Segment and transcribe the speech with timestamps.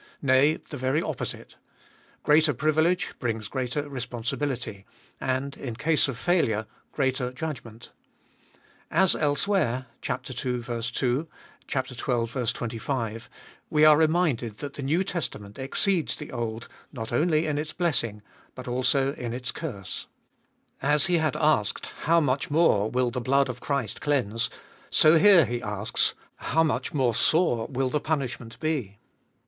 [0.23, 1.57] Nay, the very opposite.
[2.23, 4.83] Greater privilege brings greater responsi bility,
[5.19, 7.91] and, in case of failure, greater judgment.
[8.89, 10.17] As elsewhere (ii.
[10.17, 11.25] 2; xii.
[11.67, 13.29] 25)
[13.69, 18.23] we are reminded that the New Testament exceeds the Old not only in its blessing
[18.55, 20.07] but also in its curse.
[20.81, 24.49] As he had asked" How much more will the blood of Christ cleanse?"
[24.89, 26.15] so here he asks,"
[26.53, 28.97] How much more sore will the punishment be